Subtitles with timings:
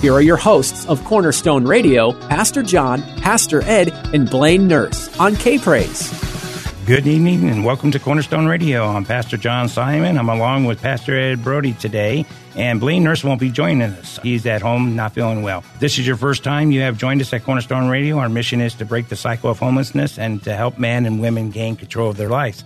[0.00, 5.36] here are your hosts of Cornerstone Radio, Pastor John, Pastor Ed, and Blaine Nurse on
[5.36, 6.12] K Praise.
[6.86, 8.84] Good evening and welcome to Cornerstone Radio.
[8.84, 10.18] I'm Pastor John Simon.
[10.18, 14.20] I'm along with Pastor Ed Brody today, and Blaine Nurse won't be joining us.
[14.22, 15.64] He's at home not feeling well.
[15.74, 18.18] If this is your first time you have joined us at Cornerstone Radio.
[18.18, 21.50] Our mission is to break the cycle of homelessness and to help men and women
[21.50, 22.62] gain control of their lives.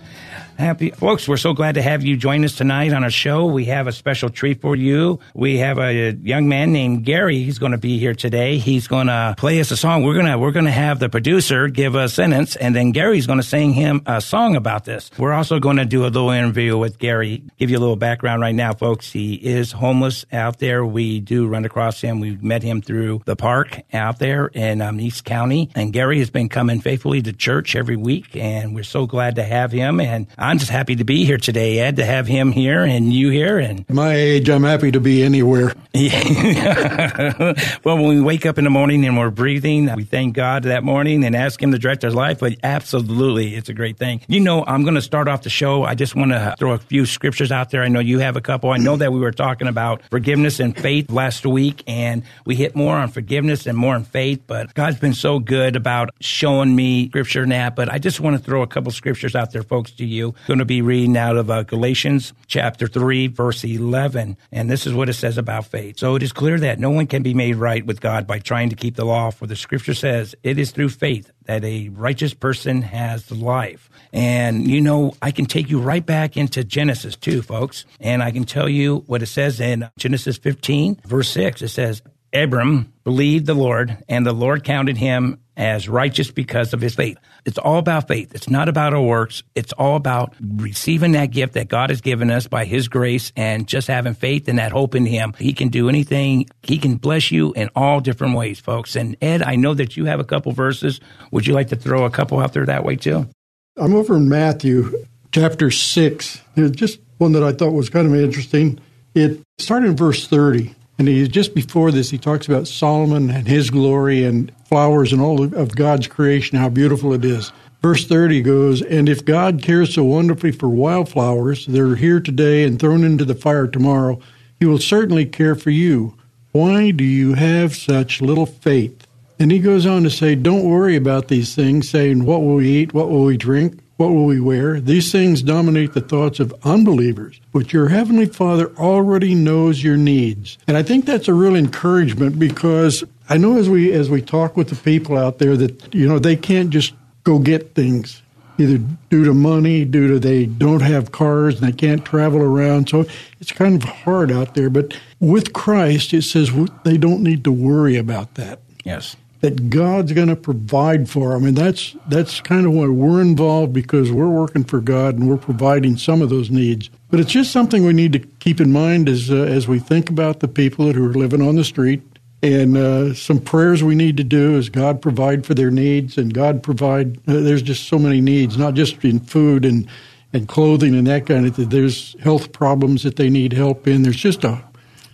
[0.61, 3.47] Happy folks, we're so glad to have you join us tonight on our show.
[3.47, 5.19] We have a special treat for you.
[5.33, 7.41] We have a young man named Gary.
[7.41, 8.59] He's going to be here today.
[8.59, 10.03] He's going to play us a song.
[10.03, 13.25] We're going to we're going to have the producer give a sentence, and then Gary's
[13.25, 15.09] going to sing him a song about this.
[15.17, 17.41] We're also going to do a little interview with Gary.
[17.57, 19.11] Give you a little background right now, folks.
[19.11, 20.85] He is homeless out there.
[20.85, 22.19] We do run across him.
[22.19, 26.29] We met him through the park out there in um, East County, and Gary has
[26.29, 29.99] been coming faithfully to church every week, and we're so glad to have him.
[29.99, 33.29] And I'm just happy to be here today, Ed, to have him here and you
[33.29, 33.59] here.
[33.59, 35.73] And my age, I'm happy to be anywhere.
[37.83, 40.83] well, when we wake up in the morning and we're breathing, we thank God that
[40.83, 42.39] morning and ask Him to direct our life.
[42.39, 44.21] But absolutely, it's a great thing.
[44.27, 45.83] You know, I'm going to start off the show.
[45.83, 47.83] I just want to throw a few scriptures out there.
[47.83, 48.71] I know you have a couple.
[48.71, 52.75] I know that we were talking about forgiveness and faith last week, and we hit
[52.75, 54.43] more on forgiveness and more on faith.
[54.47, 57.75] But God's been so good about showing me scripture and that.
[57.75, 60.30] But I just want to throw a couple scriptures out there, folks, to you.
[60.47, 64.37] Going to be reading out of uh, Galatians chapter 3, verse 11.
[64.51, 65.99] And this is what it says about faith.
[65.99, 68.69] So it is clear that no one can be made right with God by trying
[68.69, 72.33] to keep the law, for the scripture says it is through faith that a righteous
[72.33, 73.89] person has life.
[74.13, 77.85] And, you know, I can take you right back into Genesis too, folks.
[77.99, 81.61] And I can tell you what it says in Genesis 15, verse 6.
[81.61, 82.01] It says,
[82.33, 87.19] Abram believed the Lord, and the Lord counted him as righteous because of his faith.
[87.45, 88.33] It's all about faith.
[88.33, 89.43] It's not about our works.
[89.53, 93.67] It's all about receiving that gift that God has given us by his grace and
[93.67, 95.33] just having faith and that hope in him.
[95.37, 96.47] He can do anything.
[96.63, 98.95] He can bless you in all different ways, folks.
[98.95, 100.99] And Ed, I know that you have a couple verses.
[101.29, 103.29] Would you like to throw a couple out there that way too?
[103.77, 106.41] I'm over in Matthew chapter 6.
[106.55, 108.79] It's just one that I thought was kind of interesting.
[109.13, 110.73] It started in verse 30.
[111.01, 115.19] And he just before this, he talks about Solomon and his glory and flowers and
[115.19, 117.51] all of God's creation, how beautiful it is.
[117.81, 122.79] Verse 30 goes, And if God cares so wonderfully for wildflowers, they're here today and
[122.79, 124.19] thrown into the fire tomorrow,
[124.59, 126.15] he will certainly care for you.
[126.51, 129.07] Why do you have such little faith?
[129.39, 132.69] And he goes on to say, Don't worry about these things, saying, What will we
[132.69, 132.93] eat?
[132.93, 133.79] What will we drink?
[134.01, 134.81] What will we wear?
[134.81, 140.57] These things dominate the thoughts of unbelievers, but your Heavenly Father already knows your needs.
[140.65, 144.57] And I think that's a real encouragement because I know as we as we talk
[144.57, 148.23] with the people out there that, you know, they can't just go get things
[148.57, 148.79] either
[149.11, 152.89] due to money, due to they don't have cars and they can't travel around.
[152.89, 153.05] So
[153.39, 154.71] it's kind of hard out there.
[154.71, 156.49] But with Christ, it says
[156.85, 158.61] they don't need to worry about that.
[158.83, 163.21] Yes that God's going to provide for them, and that's that's kind of why we're
[163.21, 166.89] involved because we're working for God and we're providing some of those needs.
[167.09, 170.09] But it's just something we need to keep in mind as uh, as we think
[170.09, 172.03] about the people who are living on the street,
[172.43, 176.33] and uh, some prayers we need to do is God provide for their needs, and
[176.33, 177.17] God provide.
[177.27, 179.87] Uh, there's just so many needs, not just in food and
[180.33, 181.69] and clothing and that kind of thing.
[181.69, 184.03] There's health problems that they need help in.
[184.03, 184.63] There's just a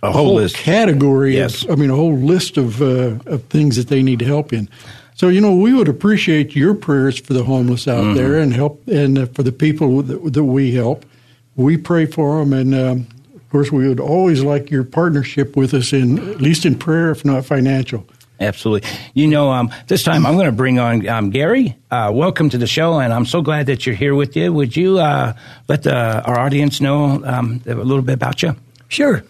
[0.02, 0.56] a whole, whole list.
[0.56, 1.34] category.
[1.34, 1.64] Yes.
[1.64, 4.68] Of, I mean, a whole list of uh, of things that they need help in.
[5.14, 8.14] So you know, we would appreciate your prayers for the homeless out mm-hmm.
[8.14, 11.04] there and help, and uh, for the people that, that, we help.
[11.56, 15.74] We pray for them, and um, of course, we would always like your partnership with
[15.74, 18.06] us in at least in prayer, if not financial.
[18.40, 18.88] Absolutely.
[19.14, 21.76] You know, um, this time I'm going to bring on um, Gary.
[21.90, 24.52] Uh, welcome to the show, and I'm so glad that you're here with you.
[24.52, 25.32] Would you uh,
[25.66, 28.54] let the, our audience know um, a little bit about you?
[28.86, 29.24] Sure.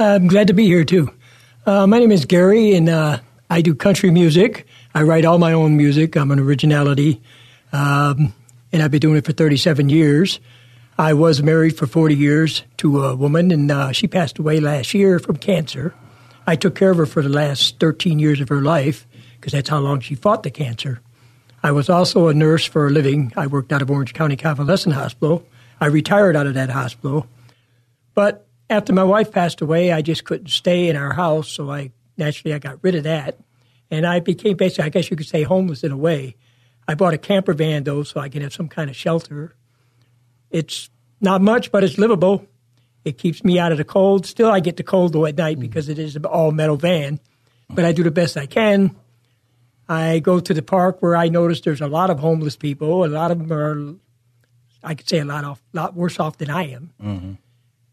[0.00, 1.10] I'm glad to be here too.
[1.66, 3.18] Uh, my name is Gary, and uh,
[3.50, 4.66] I do country music.
[4.94, 6.16] I write all my own music.
[6.16, 7.20] I'm an originality,
[7.70, 8.32] um,
[8.72, 10.40] and I've been doing it for 37 years.
[10.96, 14.94] I was married for 40 years to a woman, and uh, she passed away last
[14.94, 15.94] year from cancer.
[16.46, 19.68] I took care of her for the last 13 years of her life because that's
[19.68, 21.02] how long she fought the cancer.
[21.62, 23.34] I was also a nurse for a living.
[23.36, 25.46] I worked out of Orange County Convalescent Hospital.
[25.78, 27.26] I retired out of that hospital.
[28.14, 31.90] But after my wife passed away, I just couldn't stay in our house, so I
[32.16, 33.38] naturally I got rid of that.
[33.90, 36.36] And I became basically, I guess you could say, homeless in a way.
[36.86, 39.54] I bought a camper van, though, so I can have some kind of shelter.
[40.50, 40.88] It's
[41.20, 42.46] not much, but it's livable.
[43.04, 44.26] It keeps me out of the cold.
[44.26, 45.62] Still, I get the cold, though, at night mm.
[45.62, 47.18] because it is an all metal van.
[47.68, 48.94] But I do the best I can.
[49.88, 53.04] I go to the park where I notice there's a lot of homeless people.
[53.04, 53.96] A lot of them are,
[54.84, 56.92] I could say, a lot off, lot worse off than I am.
[57.02, 57.32] Mm-hmm.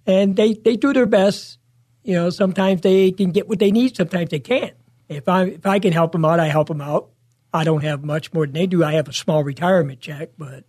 [0.07, 1.59] And they, they do their best.
[2.03, 4.73] You know, sometimes they can get what they need, sometimes they can't.
[5.09, 7.09] If I if I can help them out, I help them out.
[7.53, 8.83] I don't have much more than they do.
[8.83, 10.65] I have a small retirement check, but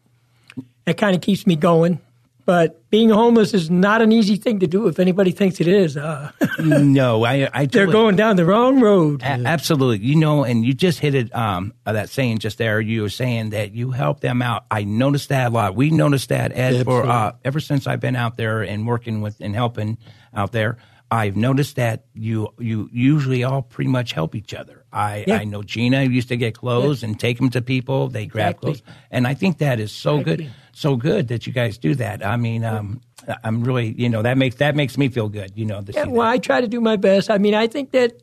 [0.85, 2.01] that kind of keeps me going.
[2.49, 4.87] But being homeless is not an easy thing to do.
[4.87, 9.21] If anybody thinks it is, uh, no, I, I they're going down the wrong road.
[9.21, 11.37] A- absolutely, you know, and you just hit it.
[11.37, 14.65] Um, uh, that saying just there, you were saying that you help them out.
[14.71, 15.77] I noticed that a lot.
[15.77, 19.37] We noticed that Ed, for uh, ever since I've been out there and working with
[19.41, 19.99] and helping
[20.33, 20.79] out there.
[21.11, 24.85] I've noticed that you you usually all pretty much help each other.
[24.93, 25.37] I, yeah.
[25.37, 27.09] I know Gina used to get clothes yeah.
[27.09, 28.09] and take them to people.
[28.09, 28.73] They grab exactly.
[28.73, 30.45] clothes, and I think that is so exactly.
[30.45, 32.25] good, so good that you guys do that.
[32.25, 33.01] I mean, um,
[33.45, 35.53] I'm really you know that makes that makes me feel good.
[35.55, 36.33] You know, yeah, well, that.
[36.33, 37.31] I try to do my best.
[37.31, 38.21] I mean, I think that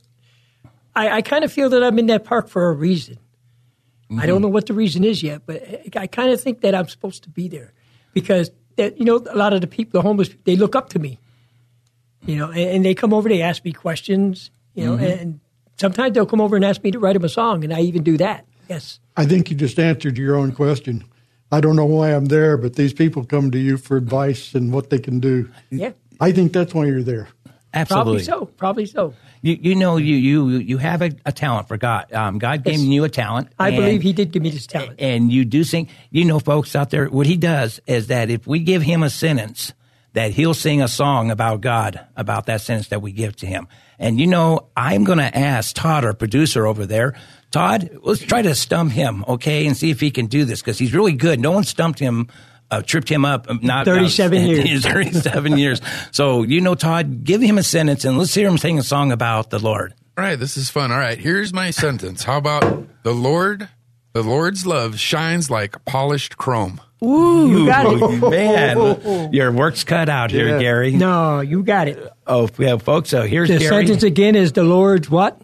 [0.95, 3.19] I, I kind of feel that I'm in that park for a reason.
[4.09, 4.19] Mm-hmm.
[4.19, 5.63] I don't know what the reason is yet, but
[5.95, 7.73] I kind of think that I'm supposed to be there
[8.13, 10.99] because that you know a lot of the people, the homeless, they look up to
[10.99, 11.19] me
[12.25, 15.03] you know, and, and, they come over, they ask me questions, you know, mm-hmm.
[15.05, 15.39] and
[15.77, 18.03] sometimes they'll come over and ask me to write them a song, and I even
[18.03, 18.45] do that.
[18.67, 18.99] Yes.
[19.15, 21.05] I think you just answered your own question.
[21.51, 24.73] I don't know why I'm there, but these people come to you for advice and
[24.73, 25.49] what they can do.
[25.69, 25.91] Yeah.
[26.19, 27.27] I think that's why you're there.
[27.73, 28.23] Absolutely.
[28.23, 28.45] Probably so.
[28.45, 29.13] Probably so.
[29.41, 32.11] You, you know you you you have a, a talent for God.
[32.13, 32.83] Um, God gave yes.
[32.83, 33.49] you a talent.
[33.59, 34.95] I and, believe He did give me this talent.
[34.97, 35.89] And you do sing.
[36.09, 39.09] You know, folks out there, what He does is that if we give Him a
[39.09, 39.73] sentence,
[40.15, 43.67] that he'll sing a song about God, about that sentence that we give to him.
[43.99, 47.15] And you know, I'm going to ask Todd, our producer over there,
[47.55, 50.77] Todd, let's try to stump him, okay, and see if he can do this because
[50.77, 51.39] he's really good.
[51.39, 52.27] No one stumped him,
[52.69, 53.49] uh, tripped him up.
[53.49, 54.83] Um, not 37 uh, years.
[54.83, 55.81] 37 years.
[56.11, 59.13] So, you know, Todd, give him a sentence and let's hear him sing a song
[59.13, 59.93] about the Lord.
[60.17, 60.91] All right, this is fun.
[60.91, 62.25] All right, here's my sentence.
[62.25, 63.69] How about the Lord?
[64.11, 66.81] The Lord's love shines like polished chrome.
[67.01, 69.31] Ooh, you got it, man.
[69.31, 70.59] Your work's cut out here, yeah.
[70.59, 70.91] Gary.
[70.91, 72.05] No, you got it.
[72.27, 73.11] Oh, yeah, folks.
[73.11, 73.85] So here's the Gary.
[73.85, 75.39] sentence again is the Lord's what?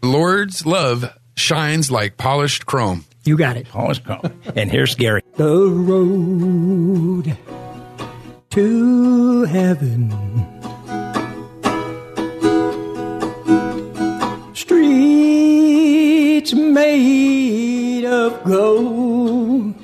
[0.00, 3.04] Lord's love shines like polished chrome.
[3.24, 3.68] You got it.
[3.68, 4.40] Polished chrome.
[4.56, 5.22] and here's Gary.
[5.34, 7.36] The road
[8.50, 10.10] to heaven.
[14.54, 19.74] Streets made of gold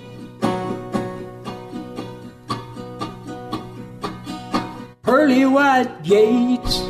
[5.02, 6.80] pearly white gates.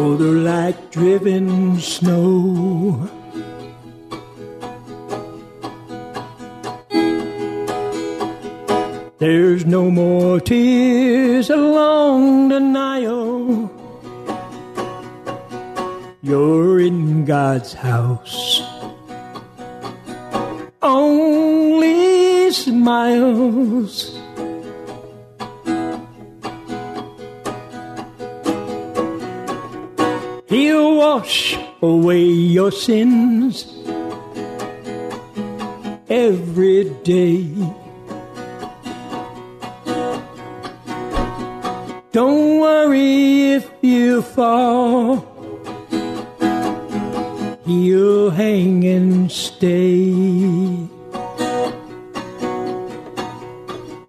[0.00, 3.10] Oh, they're like driven snow.
[9.18, 13.68] There's no more tears along the Nile.
[16.22, 18.62] You're in God's house.
[20.80, 24.17] Only smiles.
[31.18, 32.22] Wash away
[32.56, 33.66] your sins
[36.08, 37.42] every day.
[42.12, 45.26] Don't worry if you fall.
[47.66, 50.12] you'll hang and stay.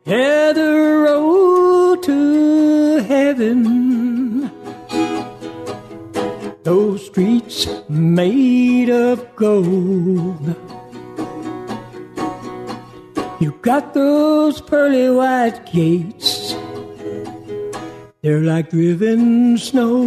[0.06, 0.72] Yeah, the
[1.06, 3.79] road to heaven
[6.70, 10.56] those streets made of gold.
[13.40, 16.54] You got those pearly white gates,
[18.22, 20.04] they're like driven snow.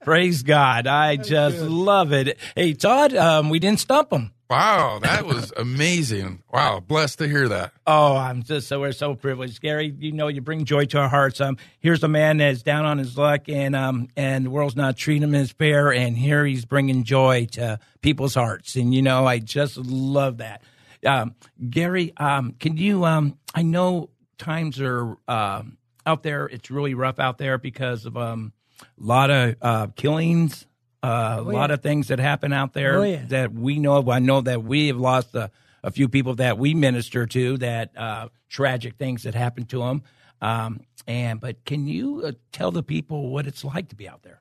[0.08, 0.86] Praise God.
[0.86, 2.38] I just love it.
[2.56, 4.32] Hey, Todd, um, we didn't stump him.
[4.48, 6.42] Wow, that was amazing.
[6.50, 7.74] Wow, blessed to hear that.
[7.86, 9.94] Oh, I'm just so we're so privileged, Gary.
[9.98, 11.42] You know, you bring joy to our hearts.
[11.42, 14.96] Um, here's a man that's down on his luck, and um, and the world's not
[14.96, 19.26] treating him as fair, and here he's bringing joy to people's hearts, and you know,
[19.26, 20.62] I just love that.
[21.04, 21.34] Um,
[21.68, 23.04] Gary, um, can you?
[23.04, 26.46] Um, I know times are um, out there.
[26.46, 30.66] It's really rough out there because of um, a lot of uh, killings
[31.02, 33.22] uh, a lot of things that happen out there Oh, yeah.
[33.28, 34.08] that we know of.
[34.08, 35.48] I know that we have lost a,
[35.84, 40.02] a few people that we minister to that uh, tragic things that happen to them.
[40.42, 44.24] Um, and but can you uh, tell the people what it's like to be out
[44.24, 44.40] there?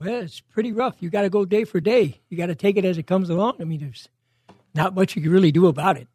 [0.00, 0.96] Well, it's pretty rough.
[1.00, 2.22] You got to go day for day.
[2.30, 3.56] You got to take it as it comes along.
[3.60, 4.08] I mean, there's
[4.74, 6.08] not much you can really do about it.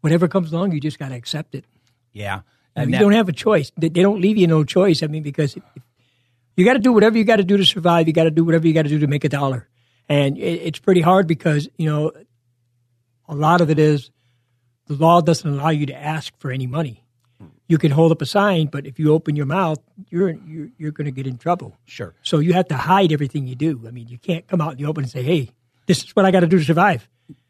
[0.00, 1.66] Whatever comes along, you just got to accept it.
[2.14, 2.40] Yeah,
[2.74, 3.70] and you that- don't have a choice.
[3.76, 5.02] They, they don't leave you no choice.
[5.02, 5.62] I mean, because if,
[6.56, 8.06] you got to do whatever you got to do to survive.
[8.06, 9.68] You got to do whatever you got to do to make a dollar,
[10.08, 12.12] and it, it's pretty hard because you know
[13.28, 14.10] a lot of it is
[14.86, 17.02] the law doesn't allow you to ask for any money.
[17.68, 20.92] You can hold up a sign, but if you open your mouth, you're you're, you're
[20.92, 21.76] going to get in trouble.
[21.84, 22.14] Sure.
[22.22, 23.82] So you have to hide everything you do.
[23.86, 25.50] I mean, you can't come out in the open and say, "Hey,
[25.86, 27.08] this is what I got to do to survive."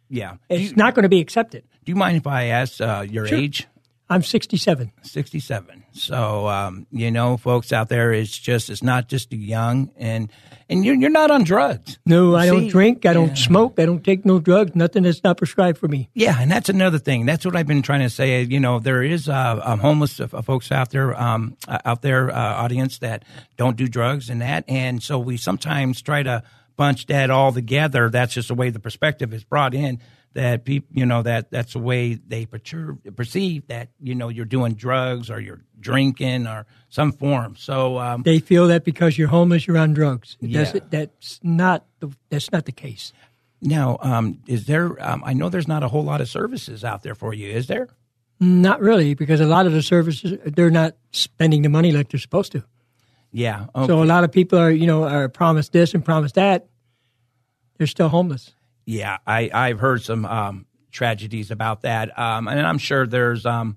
[0.08, 0.36] yeah.
[0.48, 1.64] It's you, not going to be accepted.
[1.84, 3.38] do you mind if I ask uh, your Sure.
[3.38, 3.66] age?
[4.08, 4.92] I'm 67.
[5.02, 5.84] 67.
[5.92, 10.30] So, um, you know, folks out there, it's just, it's not just young and,
[10.68, 11.98] and you're, you're not on drugs.
[12.06, 13.04] No, I don't drink.
[13.04, 13.34] I don't Yeah.
[13.34, 13.80] smoke.
[13.80, 14.76] I don't take no drugs.
[14.76, 16.08] Nothing that's not prescribed for me.
[16.14, 17.26] Yeah, and that's another thing.
[17.26, 18.42] That's what I've been trying to say.
[18.44, 22.30] You know, there is uh, um, homeless uh, folks out there, um, uh, out there,
[22.30, 23.24] uh, audience that
[23.56, 26.44] don't do drugs and that, and so we sometimes try to
[26.76, 28.08] bunch that all together.
[28.10, 29.98] That's just the way the perspective is brought in.
[30.36, 34.44] That people, you know, that that's the way they perceive, perceive that you know you're
[34.44, 37.56] doing drugs or you're drinking or some form.
[37.56, 40.36] So um, They feel that because you're homeless, you're on drugs.
[40.42, 40.80] That's, Yeah.
[40.90, 43.12] that's not the, that's not the case.
[43.62, 44.94] now, um, is there?
[45.00, 47.48] Um, I know there's not a whole lot of services out there for you.
[47.50, 47.88] Is there?
[48.38, 52.20] Not really, because a lot of the services they're not spending the money like they're
[52.20, 52.62] supposed to.
[53.32, 53.66] Yeah.
[53.86, 56.66] So a lot of people are you know are promised this and promised that.
[57.78, 58.52] They're still homeless.
[58.86, 63.76] Yeah, I, I've heard some um, tragedies about that, um, and I'm sure there's um,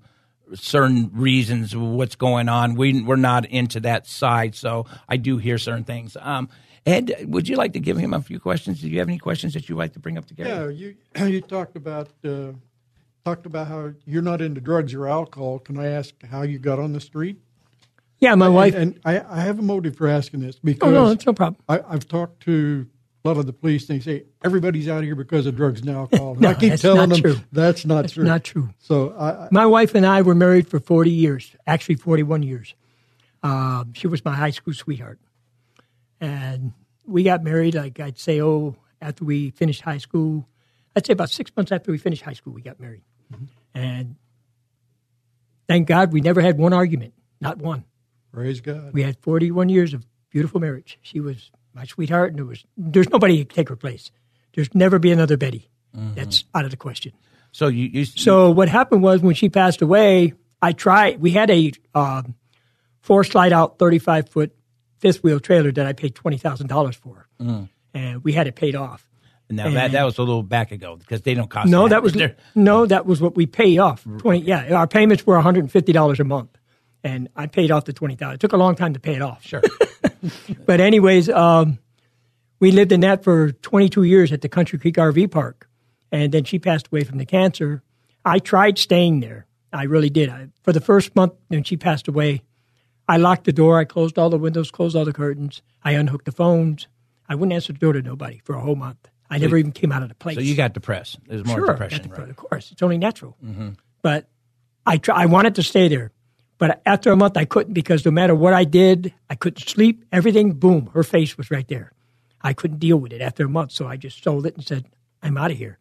[0.54, 2.74] certain reasons what's going on.
[2.74, 6.16] We we're not into that side, so I do hear certain things.
[6.20, 6.48] Um,
[6.86, 8.80] Ed, would you like to give him a few questions?
[8.80, 10.48] Do you have any questions that you'd like to bring up to Gary?
[10.48, 12.52] Yeah, you you talked about uh,
[13.24, 15.58] talked about how you're not into drugs or alcohol.
[15.58, 17.40] Can I ask how you got on the street?
[18.20, 18.74] Yeah, my wife.
[18.74, 21.32] And, and I, I have a motive for asking this because oh no, it's no
[21.32, 21.62] problem.
[21.68, 22.86] I, I've talked to
[23.24, 23.86] a lot of the police.
[23.86, 26.32] They say everybody's out here because of drugs and alcohol.
[26.32, 27.36] And No, I keep telling them true.
[27.52, 28.24] that's not That's true.
[28.24, 28.70] not true.
[28.78, 32.74] So I, I, My wife and I were married for 40 years, actually 41 years.
[33.42, 35.18] Um, she was my high school sweetheart.
[36.20, 36.72] And
[37.06, 40.46] we got married, like I'd say, oh, after we finished high school.
[40.96, 43.02] I'd say about six months after we finished high school, we got married.
[43.74, 44.16] And
[45.68, 47.84] thank God we never had one argument, not one.
[48.32, 48.92] praise God.
[48.92, 50.98] We had 41 years of beautiful marriage.
[51.02, 54.10] She was my sweetheart, and there was there's nobody to take her place.
[54.54, 55.68] There's never be another Betty.
[55.92, 57.12] That's out of the question.
[57.52, 61.20] So you, you So what happened was when she passed away, I tried.
[61.20, 62.34] We had a um,
[63.00, 64.54] four slide out, thirty five foot
[64.98, 67.26] fifth wheel trailer that I paid twenty thousand dollars for,
[67.94, 69.08] and we had it paid off.
[69.48, 71.68] now that that was a little back ago because they don't cost.
[71.68, 71.90] No, that.
[71.90, 74.04] that was They're- no, that was what we paid off.
[74.18, 76.56] Twenty, yeah, our payments were one hundred and fifty dollars a month,
[77.02, 78.34] and I paid off the twenty thousand.
[78.36, 79.44] It took a long time to pay it off.
[79.44, 79.62] sure.
[80.66, 81.78] But anyways, um,
[82.58, 85.68] we lived in that for 22 years at the Country Creek RV Park,
[86.12, 87.82] and then she passed away from the cancer.
[88.24, 89.46] I tried staying there.
[89.72, 90.28] I really did.
[90.28, 92.42] I, for the first month when she passed away,
[93.08, 93.78] I locked the door.
[93.78, 95.62] I closed all the windows, closed all the curtains.
[95.82, 96.86] I unhooked the phones.
[97.28, 99.08] I wouldn't answer the door to nobody for a whole month.
[99.30, 100.34] I never even came out of the place.
[100.34, 101.18] So you got depressed.
[101.26, 102.20] There's more sure, depression, right?
[102.20, 102.30] Mm-hmm.
[102.30, 103.36] Of course, it's only natural.
[104.02, 104.28] But
[104.84, 106.10] I try, I wanted to stay there,
[106.60, 110.04] but after a month I couldn't because no matter what I did, I couldn't sleep.
[110.12, 111.90] Everything, boom, her face was right there.
[112.42, 114.84] I couldn't deal with it after a month, so I just sold it and said,
[115.22, 115.78] "I'm out of here."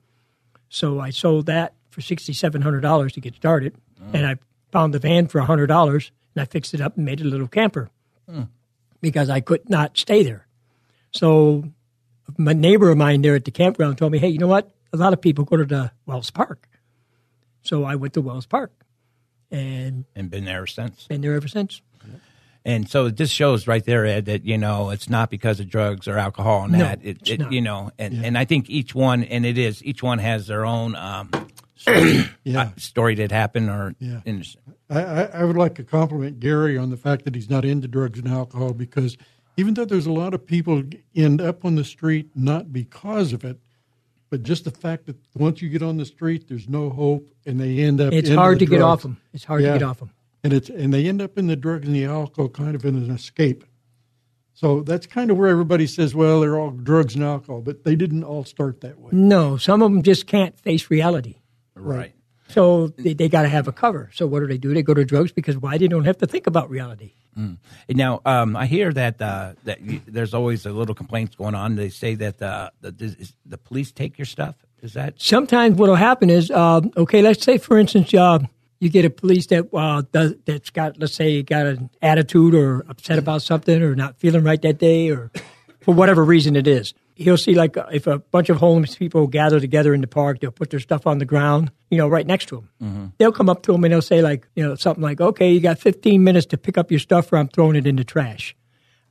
[0.69, 4.13] So I sold that for sixty seven hundred dollars to get started, mm.
[4.13, 4.37] and I
[4.71, 7.29] found the van for hundred dollars, and I fixed it up and made it a
[7.29, 7.89] little camper
[8.31, 8.47] mm.
[9.01, 10.47] because I could not stay there.
[11.11, 11.65] So
[12.37, 14.71] my neighbor of mine there at the campground told me, "Hey, you know what?
[14.93, 16.69] A lot of people go to the Wells Park."
[17.63, 18.71] So I went to Wells Park,
[19.51, 21.05] and And been there ever since.
[21.07, 21.81] been there ever since.
[22.65, 26.07] And so this shows right there, Ed, that you know it's not because of drugs
[26.09, 27.51] or alcohol and No, that it, it's it not.
[27.53, 30.65] you know, and and I think each one, and it is each one has their
[30.65, 31.29] own um,
[31.75, 32.61] story, Yeah.
[32.61, 34.19] uh, story that happened or Yeah.
[34.25, 34.43] in,
[34.89, 37.87] I, I, I would like to compliment Gary on the fact that he's not into
[37.87, 39.15] drugs and alcohol because
[39.55, 40.83] even though there's a lot of people
[41.15, 43.57] end up on the street not because of it,
[44.29, 47.59] but just the fact that once you get on the street, there's no hope, and
[47.59, 48.13] they end up.
[48.13, 49.17] It's hard the to get off them.
[49.33, 49.73] It's hard Yeah.
[49.73, 50.11] to get off them.
[50.43, 52.95] and it's and they end up in the drugs and the alcohol, kind of in
[52.95, 53.63] an escape.
[54.53, 57.95] So that's kind of where everybody says, "Well, they're all drugs and alcohol," but they
[57.95, 59.09] didn't all start that way.
[59.13, 61.37] No, some of them just can't face reality.
[61.75, 62.13] Right.
[62.49, 64.09] So they, they got to have a cover.
[64.13, 64.73] So what do they do?
[64.73, 65.77] They go to drugs because why?
[65.77, 67.13] They don't have to think about reality.
[67.87, 71.75] Now, um, I hear that uh, that you, there's always a little complaints going on.
[71.75, 74.55] They say that uh, the, the, the police take your stuff.
[74.81, 78.39] Is that Sometimes what will happen is, uh, okay, let's say for instance, uh,
[78.79, 82.85] you get a police that uh, does, that's got, let's say, got an attitude or
[82.89, 85.31] upset about something or not feeling right that day or
[85.81, 86.93] for whatever reason it is.
[87.19, 90.51] He'll see like if a bunch of homeless people gather together in the park, they'll
[90.51, 93.13] put their stuff on the ground, you know, right next to him.
[93.17, 95.59] They'll come up to him and they'll say like, you know, something like, okay, you
[95.59, 98.55] got 15 minutes to pick up your stuff or I'm throwing it in the trash.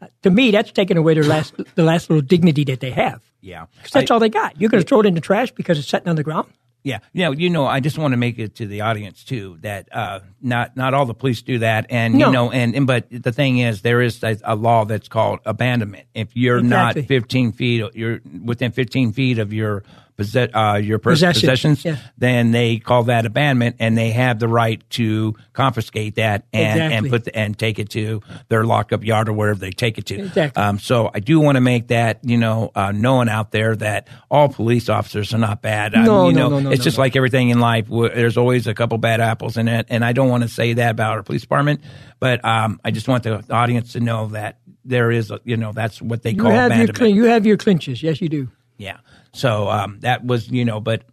[0.01, 3.21] Uh, to me, that's taking away their last, the last little dignity that they have.
[3.41, 3.67] yeah?
[3.93, 4.59] that's I- all they got.
[4.61, 6.51] You're going to throw it in the trash because it's sitting on the ground?
[6.85, 7.31] Yeah, yeah.
[7.31, 10.77] You know, I just want to make it to the audience too that uh, not
[10.77, 12.27] not all the police do that, and No.
[12.27, 15.41] you know, and, and but the thing is, there is a, a law that's called
[15.45, 16.07] abandonment.
[16.15, 17.03] If you're Exactly.
[17.03, 19.83] not 15 feet, you're within 15 feet of your
[20.19, 21.97] possess, uh, your pers- Possession, possessions, yeah.
[22.19, 27.09] then they call that abandonment, and they have the right to confiscate that and and
[27.09, 30.17] put the, and take it to their lockup yard or wherever they take it to.
[30.21, 30.63] Exactly.
[30.63, 34.09] Um, so I do want to make that you know uh, known out there that
[34.31, 35.95] all police officers are not bad.
[35.95, 37.03] I No, mean, you no, know, no, no, it's no, just no.
[37.05, 37.87] like everything in life.
[37.89, 40.91] There's always a couple bad apples in it, and I don't want to say that
[40.91, 41.81] about our police department,
[42.21, 45.73] but um, I just want the audience to know that there is, a, you know,
[45.73, 46.97] that's what they You call have your abandonment.
[46.99, 48.03] cl- you have your clinches.
[48.03, 48.49] Yes, you do.
[48.79, 48.97] Yeah.
[49.33, 51.05] So um, that was, you know, but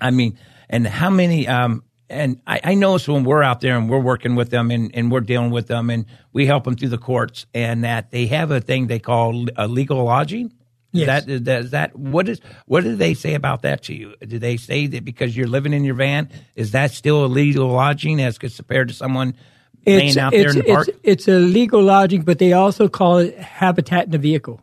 [0.00, 0.38] I mean,
[0.68, 4.34] and how many, um, and I, I notice when we're out there and we're working
[4.34, 7.46] with them and, and we're dealing with them and we help them through the courts
[7.52, 10.46] and that they have a thing they call a legal lodging.
[10.46, 10.52] Is
[11.00, 11.06] Yes.
[11.06, 14.14] That, is that, is that what is what do they say about that to you?
[14.26, 17.68] Do they say that because you're living in your van, is that still a legal
[17.68, 19.34] lodging as compared to someone
[19.86, 20.88] laying out there in the park?
[20.88, 24.62] It's, it's a legal lodging, but they also call it habitat in the vehicle.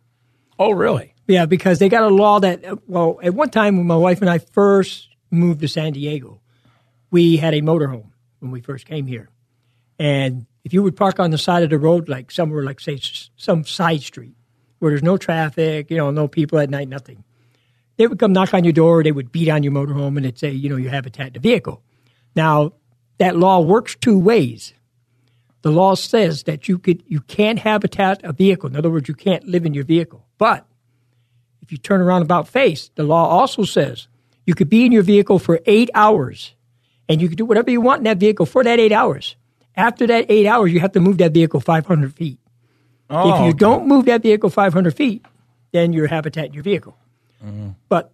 [0.57, 1.14] oh, really?
[1.27, 4.29] Yeah, because they got a law that, well, at one time when my wife and
[4.29, 6.39] I first moved to San Diego,
[7.09, 9.29] we had a motorhome when we first came here.
[9.97, 12.99] And if you would park on the side of the road, like somewhere, like say
[13.37, 14.35] some side street
[14.79, 17.23] where there's no traffic, you know, no people at night, nothing,
[17.97, 20.37] they would come knock on your door, they would beat on your motorhome, and they'd
[20.37, 21.81] say, you know, your habitat in the vehicle.
[22.35, 22.73] Now,
[23.17, 24.73] that law works two ways.
[25.61, 28.69] The law says that you could you can't habitat a vehicle.
[28.69, 30.25] In other words, you can't live in your vehicle.
[30.37, 30.67] But
[31.65, 34.07] if you turn around about face, the law also says
[34.45, 36.53] you could be in your vehicle for eight hours
[37.09, 39.35] and you can do whatever you want in that vehicle for that eight hours.
[39.75, 42.37] After that eight hours, you have to move that vehicle 500 feet.
[43.09, 43.57] Oh, if you okay.
[43.57, 45.25] don't move that vehicle 500 feet,
[45.71, 46.95] then your habitat in your vehicle.
[47.43, 47.69] Mm-hmm.
[47.89, 48.11] But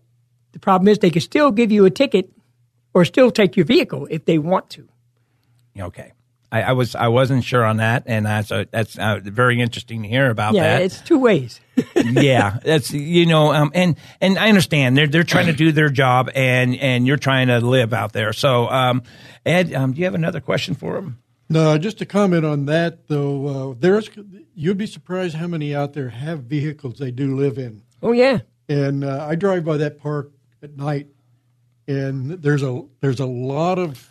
[0.54, 2.32] the problem is they can still give you a ticket
[2.94, 4.88] or still take your vehicle if they want to.
[5.78, 6.14] Okay.
[6.52, 10.04] I, I was I wasn't sure on that, and that's uh, that's uh, very interesting
[10.04, 10.58] to hear about that.
[10.58, 10.84] Yeah, that.
[10.84, 11.62] it's two ways.
[11.96, 15.90] yeah, that's you know, um, and and I understand they're they're trying to do their
[15.90, 18.34] job, and and you're trying to live out there.
[18.34, 19.04] So, um,
[19.46, 21.20] Ed, um, do you have another question for him?
[21.50, 24.10] No, just to comment on that though, uh, there's
[24.56, 27.84] you'd be surprised how many out there have vehicles they do live in.
[28.02, 28.40] oh, yeah.
[28.70, 30.32] And uh, I drive by that park
[30.64, 31.08] at night,
[31.88, 34.10] and there's a there's a lot of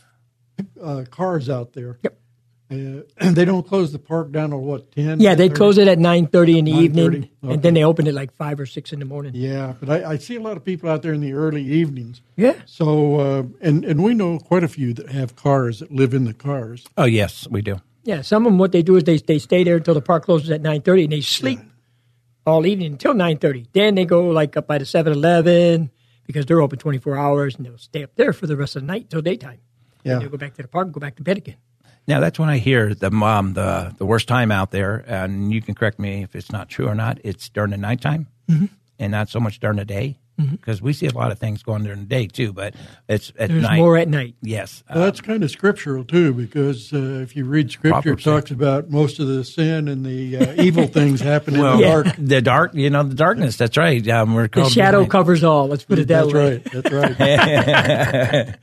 [0.83, 1.99] uh, cars out there.
[2.03, 2.20] Yep.
[2.71, 5.19] Uh, and they don't close the park down at what ten?
[5.21, 6.83] Yeah, they close it at nine thirty in the 9:30?
[6.85, 7.55] evening, Okay.
[7.55, 9.33] and then they open it like five or six in the morning.
[9.35, 12.21] Yeah, but I, I see a lot of people out there in the early evenings.
[12.37, 16.15] Yeah, So, uh, and and we know quite a few that have cars that live
[16.15, 16.87] in the cars.
[16.97, 17.81] Oh yes, we do.
[18.05, 18.23] yeah.
[18.23, 20.51] Some of them, what they do is they they stay there until the park closes
[20.51, 21.59] at nine thirty, and they sleep
[22.47, 23.67] all evening until nine thirty.
[23.73, 25.91] Then they go like up by the 7-Eleven
[26.27, 28.83] because they're open twenty four hours, and they'll stay up there for the rest of
[28.83, 29.59] the night until daytime.
[30.05, 30.13] Yeah.
[30.13, 31.57] And they'll go back to the park and go back to bed again.
[32.11, 35.63] Now that's when I hear the um, the the worst time out there, and you
[35.63, 37.19] can correct me if it's not true or not.
[37.25, 38.67] It's during the nighttime, Mm-hmm.
[38.99, 40.19] and not so much during the day,
[40.53, 42.53] because we see a lot of things going during the day too.
[42.53, 42.75] But
[43.09, 43.77] it's at There's night.
[43.79, 44.35] more at night.
[44.43, 48.51] yes, Well, that's kind of scriptural too, because uh, if you read scripture, it talks
[48.51, 52.07] about most of the sin and the uh, evil things happen in the well, dark.
[52.19, 53.57] the dark, you know, the darkness.
[53.57, 54.07] That's right.
[54.09, 55.11] Um, we're The shadow midnight.
[55.11, 55.69] covers all.
[55.69, 56.63] Let's put it that That's way.
[56.65, 56.83] right.
[56.83, 58.57] That's right.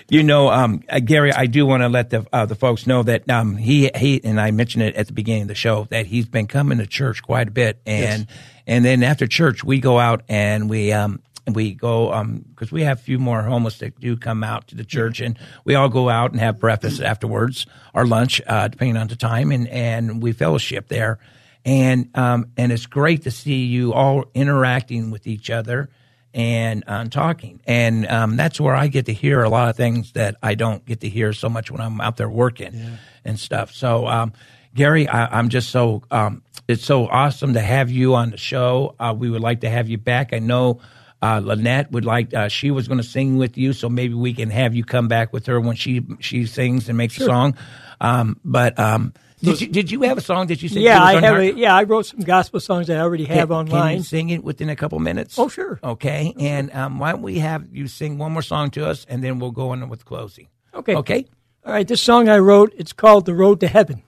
[0.08, 3.02] you know, um, uh, Gary, I do want to let the uh, the folks know
[3.02, 6.06] that um, he he and I mentioned it at the beginning of the show that
[6.06, 8.26] he's been coming to church quite a bit, and
[8.70, 12.84] and then after church we go out and we um we go um because we
[12.84, 15.88] have a few more homeless that do come out to the church, and we all
[15.88, 20.22] go out and have breakfast afterwards or lunch, uh, depending on the time, and and
[20.22, 21.18] we fellowship there.
[21.64, 25.90] and um, and it's great to see you all interacting with each other
[26.32, 30.12] and uh, talking, and um, that's where I get to hear a lot of things
[30.12, 32.96] that I don't get to hear so much when I'm out there working yeah.
[33.24, 33.72] and stuff.
[33.72, 34.32] So, um,
[34.74, 38.94] Gary, I, am just so um, it's so awesome to have you on the show.
[38.98, 40.32] Uh, we would like to have you back.
[40.32, 40.80] I know.
[41.22, 44.32] Uh, Lynette would like uh, she was going to sing with you, so maybe we
[44.32, 47.26] can have you come back with her when she she sings and makes sure.
[47.26, 47.56] a song.
[48.00, 50.82] Um, but um, did you, did you have a song that you sing?
[50.82, 51.36] Yeah, I have.
[51.36, 53.88] A, yeah, I wrote some gospel songs that I already have can, online.
[53.88, 55.38] Can you sing it within a couple minutes?
[55.38, 55.78] Oh, sure.
[55.82, 59.22] Okay, and um, why don't we have you sing one more song to us, and
[59.22, 60.48] then we'll go on with closing.
[60.74, 60.94] Okay.
[60.94, 61.26] Okay.
[61.64, 61.86] All right.
[61.86, 62.72] This song I wrote.
[62.76, 64.02] It's called "The Road to Heaven."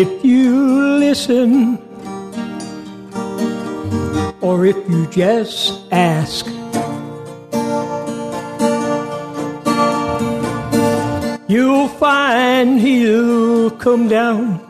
[0.00, 0.54] If you
[1.00, 1.76] listen
[4.40, 6.46] or if you just ask.
[11.48, 14.60] You'll find he'll come down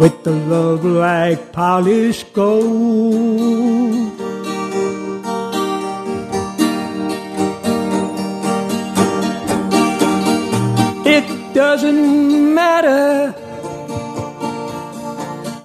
[0.00, 3.84] with the love like polished gold.
[11.74, 13.32] Doesn't matter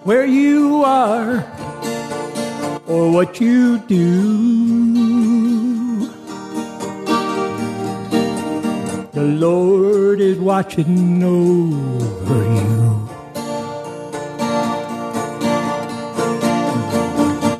[0.06, 1.46] where you are
[2.88, 4.10] or what you do.
[9.12, 12.80] The Lord is watching over you.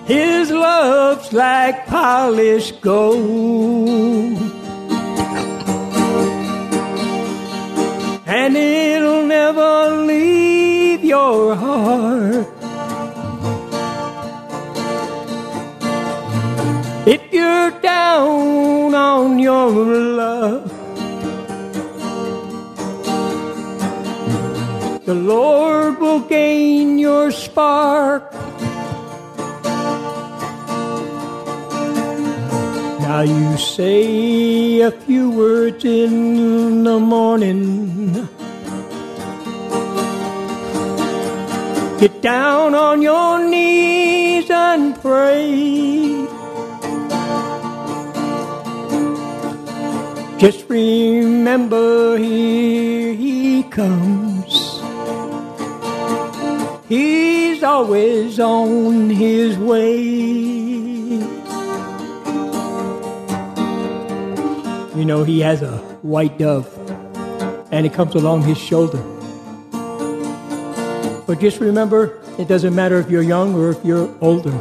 [0.08, 4.49] His love's like polished gold.
[8.32, 12.48] And it'll never leave your heart.
[17.08, 20.70] If you're down on your love,
[25.06, 28.29] the Lord will gain your spark.
[33.26, 38.30] You say a few words in the morning
[42.00, 46.26] Get down on your knees and pray.
[50.38, 54.80] Just remember, here he comes.
[56.88, 60.59] He's always on his way.
[65.00, 66.68] You know, he has a white dove,
[67.72, 69.02] and it comes along his shoulder.
[71.26, 74.52] But just remember, it doesn't matter if you're young or if you're older.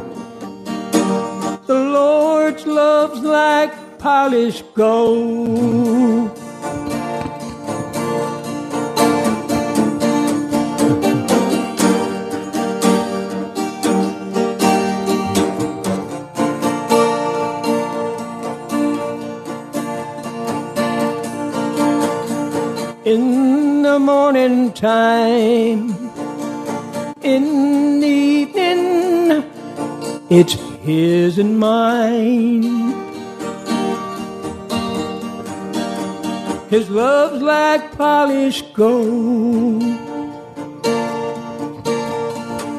[1.67, 6.38] The Lord's love's like polished gold.
[24.31, 25.89] Morning time
[27.23, 29.43] in the evening,
[30.29, 32.61] it's his and mine.
[36.69, 39.81] His love's like polished gold.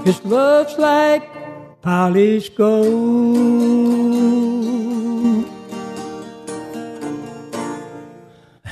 [0.05, 1.25] His love's like
[1.83, 3.91] polished gold.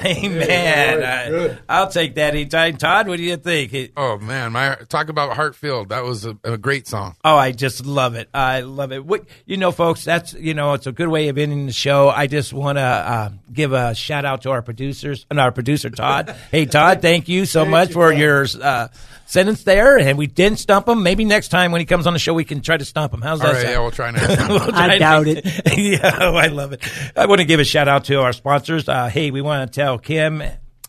[0.09, 1.59] Amen.
[1.69, 2.77] I, will take that anytime.
[2.77, 3.93] Todd, what do you think?
[3.97, 5.91] Oh man, my talk about heart filled.
[5.91, 7.17] That was a, a, great song.
[7.25, 8.29] Oh, I just love it.
[8.33, 9.05] I love it.
[9.05, 10.05] What you know, folks?
[10.05, 12.09] That's you know, it's a good way of ending the show.
[12.09, 15.91] I just want to uh, give a shout out to our producers and our producer
[15.91, 16.35] Todd.
[16.51, 18.21] hey, Todd, thank you so thank much you, for Todd.
[18.21, 18.47] your.
[18.63, 18.89] Uh,
[19.29, 21.03] sentence there, and we didn't stump him.
[21.03, 23.21] Maybe next time when he comes on the show, we can try to stump him.
[23.21, 23.53] How's All that?
[23.53, 23.73] Right, sound?
[23.73, 24.49] yeah, we'll try next time.
[24.49, 25.45] we'll try I doubt it.
[25.77, 26.83] yeah, oh, I love it.
[27.17, 28.89] I want to give a shout out to our sponsors.
[28.89, 30.43] Uh, hey, we want to tell Kim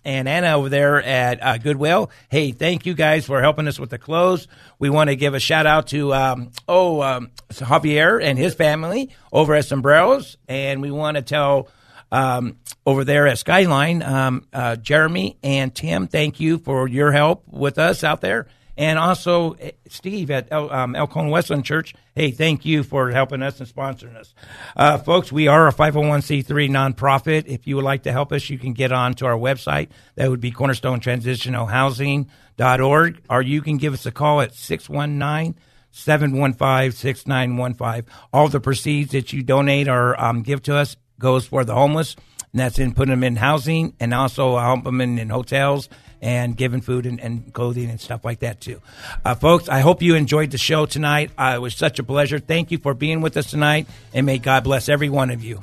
[0.06, 2.10] and Anna over there at uh, Goodwill.
[2.30, 4.48] Hey, thank you guys for helping us with the clothes.
[4.80, 9.10] We want to give a shout out to um, oh um, Javier and his family
[9.32, 11.67] over at Sombreros, and we want to tell
[12.12, 16.08] um, over there at Skyline, um, uh, Jeremy and Tim.
[16.08, 18.48] Thank you for your help with us out there
[18.80, 21.94] and also eh, Steve at El, um, Elkhorn Westland Church.
[22.15, 24.34] Hey, thank you for helping us and sponsoring us.
[24.76, 27.44] Uh, folks, we are a 501c3 nonprofit.
[27.46, 29.89] If you would like to help us, you can get on to our website.
[30.15, 35.56] That would be cornerstone transitional housing.org, or you can give us a call at 619
[35.92, 38.06] 715-6915.
[38.32, 42.15] All the proceeds that you donate or um, give to us goes for the homeless,
[42.54, 45.89] and that's in putting them in housing and also help them in, in hotels
[46.21, 48.82] and giving food and, and, clothing and stuff like that too.
[49.23, 51.32] Uh, folks, I hope you enjoyed the show tonight.
[51.38, 52.39] Uh, it was such a pleasure.
[52.39, 55.60] Thank you for being with us tonight, and may God bless every one of you.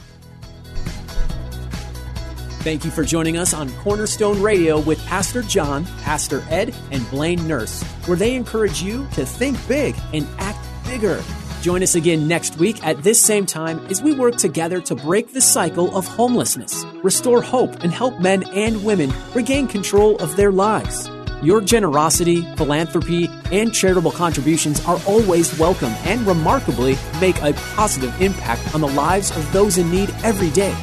[2.67, 7.47] Thank you for joining us on Cornerstone Radio with Pastor John, Pastor Ed, and Blaine
[7.47, 11.23] Nurse, where they encourage you to think big and act bigger.
[11.67, 15.33] Join us again next week at this same time as we work together to break
[15.33, 20.53] the cycle of homelessness, restore hope, and help men and women regain control of their
[20.53, 21.11] lives.
[21.43, 28.73] Your generosity, philanthropy, and charitable contributions are always welcome and remarkably make a positive impact
[28.73, 30.77] on the lives of those in need every day.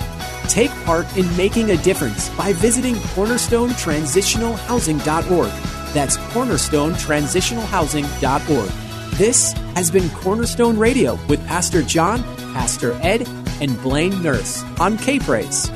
[0.49, 5.51] Take part in making a difference by visiting cornerstonetransitionalhousing.org.
[5.93, 8.92] That's cornerstonetransitionalhousing.org.
[9.17, 12.23] This has been Cornerstone Radio with Pastor John,
[12.53, 13.29] Pastor Ed,
[13.61, 15.69] and Blaine Nurse on K Praise.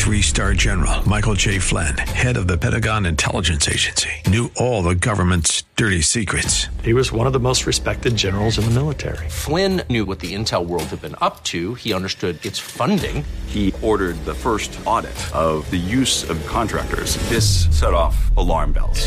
[0.00, 1.58] Three star general Michael J.
[1.58, 6.68] Flynn, head of the Pentagon Intelligence Agency, knew all the government's dirty secrets.
[6.82, 9.28] He was one of the most respected generals in the military.
[9.28, 13.22] Flynn knew what the intel world had been up to, he understood its funding.
[13.46, 17.16] He ordered the first audit of the use of contractors.
[17.28, 19.06] This set off alarm bells.